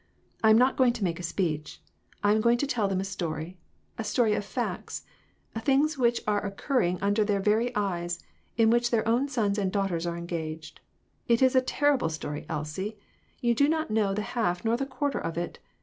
I 0.43 0.49
am 0.49 0.57
not 0.57 0.77
going 0.77 0.93
to 0.93 1.03
make 1.03 1.19
a 1.19 1.21
speech; 1.21 1.79
I 2.23 2.31
am 2.31 2.41
going 2.41 2.57
to 2.57 2.65
tell 2.65 2.87
them 2.87 2.99
a 2.99 3.03
story; 3.03 3.59
a 3.99 4.03
story 4.03 4.33
of 4.33 4.43
facts; 4.43 5.05
things 5.59 5.95
which 5.95 6.21
are 6.25 6.43
occurring 6.43 6.97
under 7.03 7.23
their 7.23 7.39
very 7.39 7.71
eyes, 7.75 8.17
in 8.57 8.71
which 8.71 8.89
their 8.89 9.07
own 9.07 9.27
sons 9.29 9.59
and 9.59 9.71
daughters 9.71 10.07
are 10.07 10.17
engaged. 10.17 10.79
It 11.27 11.43
is 11.43 11.53
a 11.55 11.61
terrible 11.61 12.09
story, 12.09 12.47
Elsie; 12.49 12.97
you 13.41 13.53
do 13.53 13.69
not 13.69 13.91
know 13.91 14.11
the 14.11 14.23
half 14.33 14.65
nor 14.65 14.75
the 14.75 14.87
quarter 14.87 15.19
of 15.19 15.37
.it. 15.37 15.59